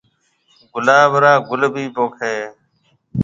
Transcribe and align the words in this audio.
گُلاب 0.73 1.11
را 1.23 1.33
گُل 1.47 1.61
ڀِي 1.73 1.85
پوکيَ 1.95 2.31
هيَ۔ 2.39 2.45